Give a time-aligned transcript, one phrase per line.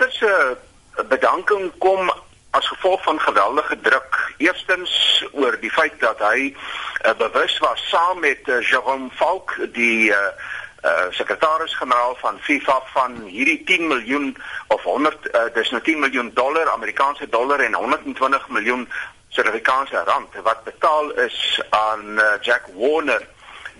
[0.00, 0.56] Blatter se
[1.08, 2.12] bedanking kom
[2.50, 4.32] as gevolg van geweldige druk.
[4.36, 6.54] Eerstens oor die feit dat hy
[7.04, 10.16] uh, bewus was saam met uh, Jerome Falk die uh,
[10.84, 14.36] uh, sekretaris-generaal van FIFA van hierdie 10 miljoen
[14.72, 18.88] of 100 uh, dis nou 10 miljoen dollar Amerikaanse dollar en 120 miljoen
[19.28, 23.28] Suid-Afrikaanse rand wat betaal is aan uh, Jack Warner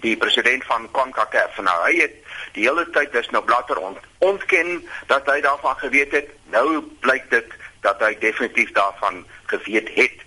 [0.00, 1.58] die president van CONCACAF.
[1.64, 2.14] Nou hy het
[2.52, 6.30] die hele tyd dis nou blatter ont, ontken dat hy daarvan geweet het.
[6.54, 10.24] Nou blyk dit dat hy definitief daarvan geweet het.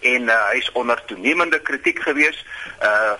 [0.00, 2.44] En uh, hy is onder toenemende kritiek gewees
[2.82, 3.18] uh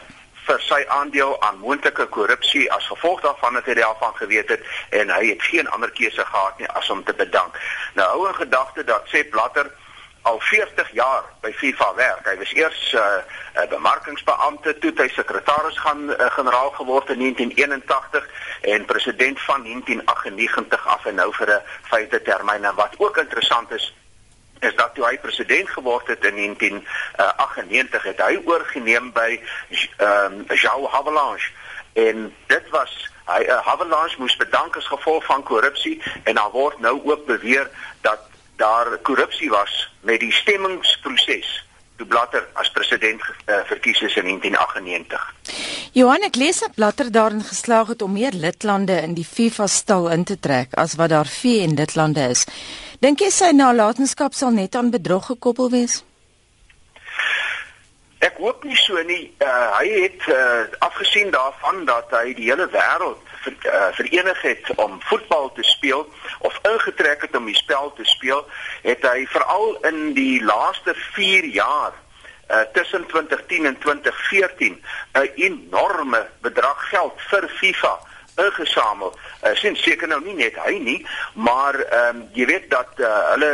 [0.51, 4.65] vir sy aandeel aan moontlike korrupsie as gevolg daarvan het hy daarvan geweet het
[4.99, 7.59] en hy het geen ander keuse gehad nie as om te bedank.
[7.95, 9.71] Nou hou in gedagte dat sê Blatter
[10.31, 12.27] al 40 jaar by FIFA werk.
[12.31, 17.19] Hy was eers 'n uh, uh, bemarkingsbeampte, toe hy sekretaris gaan uh, generaal geword in
[17.19, 18.29] 1981
[18.75, 22.65] en president van 1998 af en nou vir 'n vyfde termyn.
[22.65, 23.95] En wat ook interessant is
[24.61, 29.41] is dat toe hy president geword het in 1998 het hy oorgeneem by
[29.97, 31.49] ehm um, João Havelange
[31.93, 32.93] en dit was
[33.27, 37.71] hy uh, Havelange moes bedank as gevolg van korrupsie en daar word nou ook beweer
[38.01, 38.30] dat
[38.61, 41.49] daar korrupsie was met die stemmingsproses
[41.97, 45.25] toe Blatter as president uh, verkies is in 1998.
[45.93, 50.09] Johan ek lees dat Blatter daarin geslaag het om meer lidlande in die FIFA stal
[50.15, 52.47] in te trek as wat daar VN lidlande is.
[53.05, 56.01] Dink jy sy nalatenskap sal net aan bedrog gekoppel wees?
[58.21, 59.33] Ek hoop nie so nie.
[59.41, 59.49] Uh,
[59.81, 64.99] hy het uh, afgesien daarvan dat hy die hele wêreld ver, uh, verenig het om
[65.03, 66.07] voetbal te speel
[66.39, 68.47] of ingetrek het om die spel te speel,
[68.83, 71.93] het hy veral in die laaste 4 jaar
[72.51, 77.99] uh, tussen 2010 en 2014 'n enorme bedrag geld vir FIFA
[78.37, 79.19] ingesamel.
[79.45, 83.53] Uh, sien seker nou nie net hy nie, maar um, jy weet dat uh, hulle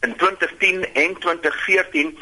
[0.00, 2.18] in 2010 en 2014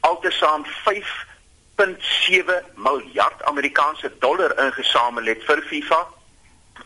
[0.00, 6.06] altesaam 5.7 miljard Amerikaanse dollar ingesamel het vir FIFA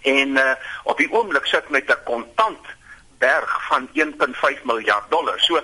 [0.03, 0.55] en uh,
[0.85, 2.65] op die oomblik sit met 'n kontant
[3.19, 5.41] berg van 1.5 miljard dollar.
[5.41, 5.61] So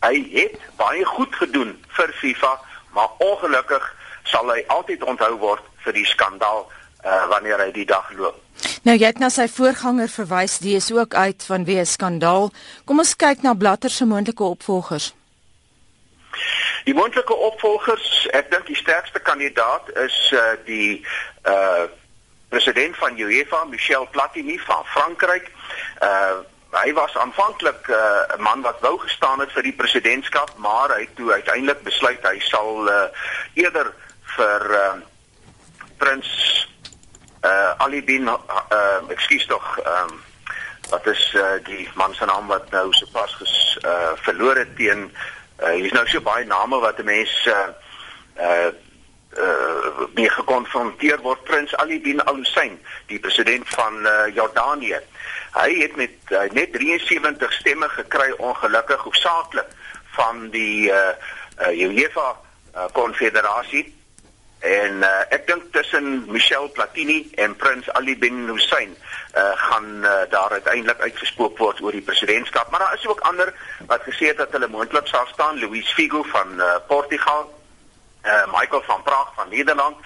[0.00, 2.60] hy het baie goed gedoen vir FIFA,
[2.92, 6.64] maar ongelukkig sal hy altyd onthou word vir die skandaal
[7.04, 8.40] uh, wanneer hy die dag loop.
[8.84, 12.50] Nou jy het na sy voorganger verwys, die is ook uit van wie 'n skandaal.
[12.84, 15.14] Kom ons kyk na Blatter se moontlike opvolgers.
[16.84, 21.06] Die moontlike opvolgers, ek dink die sterkste kandidaat is uh, die
[21.44, 21.86] uh
[22.54, 25.50] president van UEFA, Michel Platini van Frankryk.
[26.02, 26.42] Uh
[26.74, 31.00] hy was aanvanklik 'n uh, man wat wou gestaan het vir die presidentskap, maar hy
[31.06, 33.06] het toe uiteindelik besluit hy sal uh,
[33.54, 33.92] eerder
[34.36, 34.98] vir uh,
[35.98, 36.30] prins
[37.44, 40.18] uh Ali bin uh ekskuus tog um,
[40.90, 45.06] wat is uh, die man se naam wat nou sopas ges uh verlore teen
[45.62, 47.70] uh, hier is nou so baie name wat 'n mens uh
[48.34, 48.74] uh
[49.38, 55.00] uh mee gekonfronteer word prins Ali bin Al Hussein die president van uh, Jordanië.
[55.54, 59.74] Hy het met uh, net 73 stemme gekry ongelukkig hoofsaaklik
[60.14, 61.14] van die uh,
[61.66, 63.86] uh UEFA uh, konfederasie
[64.64, 68.94] en uh, ek dink tussen Michel Platini en prins Ali bin Hussein
[69.36, 72.70] uh, gaan uh, daar uiteindelik uitgespook word oor die presidentskap.
[72.70, 73.52] Maar daar is ook ander
[73.86, 75.60] wat gesê het dat hulle moontlik sal staan.
[75.60, 77.50] Luis Figo van uh, Portugal
[78.24, 79.96] uh, Michael van Praag van Nederland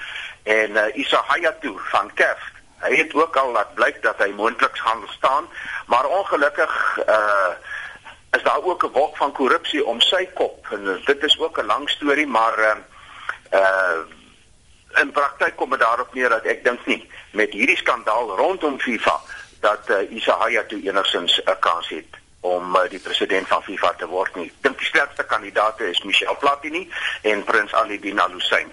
[0.42, 2.38] en uh, Isa Hayatou van Kef.
[2.78, 5.48] Hy het ook al laat blyk dat hy moontlik gaan staan,
[5.86, 7.54] maar ongelukkig uh
[8.36, 11.66] is daar ook 'n wolk van korrupsie om sy kop en dit is ook 'n
[11.66, 12.76] lang storie, maar uh
[13.52, 13.98] uh
[15.00, 19.20] in praktyk kom dit daarop neer dat ek dink nie met hierdie skandaal rondom FIFA
[19.60, 24.06] dat uh, Isa Hayatou enigsins 'n kans het om uh, die president van FIFA te
[24.06, 24.50] word nie.
[24.62, 26.88] Dink die sterkste kandidaate is Michel Platini
[27.22, 28.70] en Prins Ali bin Al Hussein.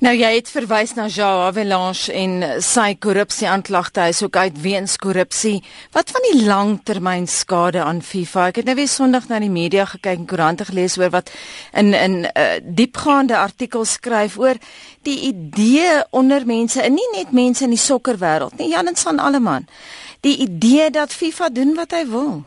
[0.00, 5.58] Nou jy het verwys na Jean Avalanche en sy korrupsieaanklagte is ook uit weens korrupsie.
[5.92, 8.46] Wat van die langtermyn skade aan FIFA?
[8.48, 11.28] Ek het nou weer Sondag na die media gekyk en koerante gelees oor wat
[11.76, 14.56] in in uh, diepgaande artikel skryf oor
[15.04, 19.20] die idee onder mense, en nie net mense in die sokkerwêreld nie, Jan en San
[19.20, 19.68] Alleman.
[20.24, 22.40] Die idee dat FIFA doen wat hy wil.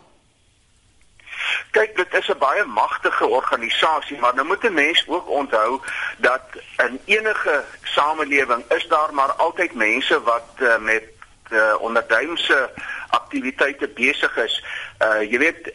[1.72, 5.82] Kyk, dit is 'n baie magtige organisasie, maar nou moet 'n mens ook onthou
[6.18, 6.42] dat
[6.78, 11.04] in enige samelewing is daar maar altyd mense wat uh, met
[11.52, 12.72] uh, onderduimse
[13.10, 14.64] aktiwiteite besig is.
[15.00, 15.72] Uh jy weet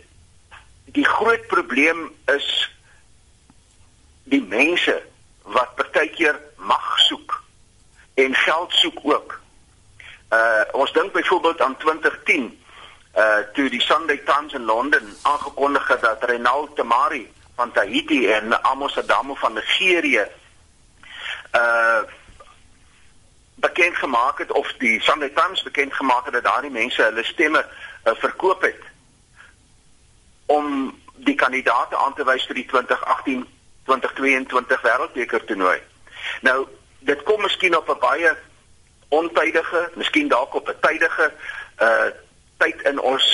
[0.84, 2.48] die groot probleem is
[4.24, 4.96] die mense
[5.42, 7.42] wat partykeer mag soek
[8.14, 9.40] en geld soek ook.
[10.32, 12.50] Uh ons dink byvoorbeeld aan 2010
[13.16, 18.62] uh toe die Sunday Times in Londen aangekondig het dat Renald Temari van Tahiti en
[18.62, 20.26] Amos Adamo van Nigerië
[21.54, 22.00] uh
[23.54, 27.66] bekend gemaak het of die Sunday Times bekend gemaak het dat daardie mense hulle stemme
[28.04, 28.82] uh, verkoop het
[30.46, 33.46] om die kandidaate aan te wys vir die 2018
[33.84, 35.78] 2022 wêreldbeker toernooi.
[36.40, 36.66] Nou
[36.98, 38.36] dit kom miskien op 'n baie
[39.08, 41.32] ontydige, miskien dalk op 'n tydige
[41.82, 42.10] uh
[42.58, 43.26] tyd in ons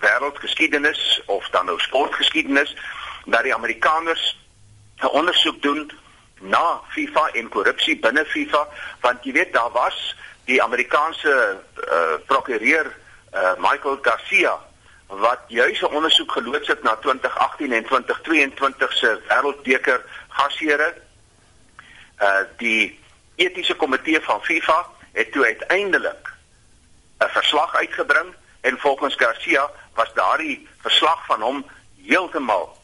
[0.00, 2.76] wêreldgeskiedenis of dan nou sportgeskiedenis
[3.24, 4.38] dat die Amerikaners
[5.00, 5.90] 'n ondersoek doen
[6.40, 8.68] na FIFA en korrupsie binne FIFA
[9.00, 11.60] want jy weet daar was die Amerikaanse
[11.92, 12.86] uh prokureur
[13.34, 14.58] uh Michael Garcia
[15.06, 20.94] wat juis 'n ondersoek geloods het na 2018 en 2022 se wêreldbeker gasheere.
[22.20, 22.98] Uh die
[23.34, 26.32] etiese komitee van FIFA het toe uiteindelik
[27.18, 31.66] 'n verslag uitgebring en volgens Garcia was daardie verslag van hom
[32.04, 32.76] heeltemal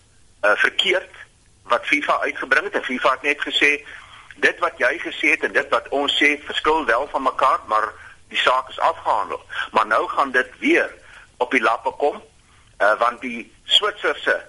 [0.43, 1.15] uh verkeerd
[1.63, 2.75] wat FIFA uitgebring het.
[2.75, 3.87] En FIFA het net gesê
[4.37, 7.93] dit wat jy gesê het en dit wat ons sê verskil wel van mekaar maar
[8.29, 9.43] die saak is afgehandel.
[9.73, 10.95] Maar nou gaan dit weer
[11.37, 12.23] op die lappe kom
[12.79, 14.45] uh, want die Switserse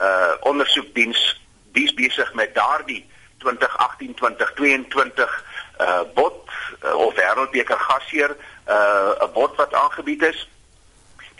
[0.00, 1.40] uh ondersoekdiens
[1.72, 3.02] dis besig met daardie
[3.38, 5.44] 2018 2022
[5.80, 6.48] uh bot
[6.84, 8.36] uh, of wêreldbeker gasheer
[8.68, 10.48] uh 'n bot wat aangebied is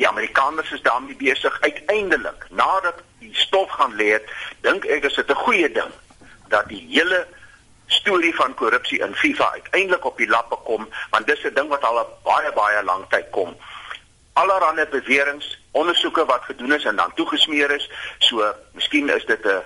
[0.00, 4.17] die Amerikaners is daarmee besig uiteindelik nadat die stof gaan lê
[4.67, 5.93] dink ek is dit 'n goeie ding
[6.49, 7.26] dat die hele
[7.87, 11.85] storie van korrupsie in FIFA uiteindelik op die lappe kom want dis 'n ding wat
[11.85, 13.56] al baie baie lang tyd kom
[14.41, 17.91] allerlei beweringe, ondersoeke wat gedoen is en dan toegesmeer is.
[18.19, 19.62] So, miskien is dit 'n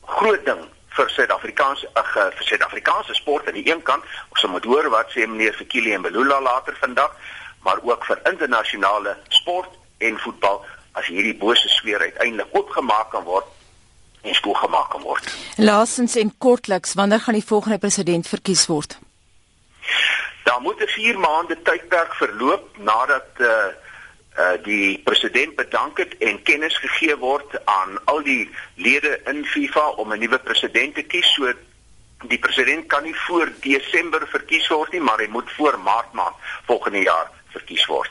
[0.00, 4.04] groot ding vir Suid-Afrikaanse ag vir Suid-Afrikaanse sport aan die een kant.
[4.28, 7.16] Ons moet hoor wat sê meneer Fikile en Belula later vandag,
[7.64, 13.46] maar ook vir internasionale sport en voetbal as hierdie bose sweer uiteindelik oopgemaak kan word
[14.24, 15.30] en skool gemaak kan word.
[15.56, 18.98] Laasens en kortliks, wanneer gaan die volgende president verkies word?
[20.44, 23.48] Daar moet 'n 4 maande tydperk verloop nadat uh
[24.38, 29.88] uh die president bedank het en kennis gegee word aan al die lede in FIFA
[29.88, 31.34] om 'n nuwe president te kies.
[31.34, 31.52] So
[32.28, 36.36] die president kan nie voor Desember verkies word nie, maar hy moet voor Maart maand
[36.66, 38.08] volgende jaar verkies word.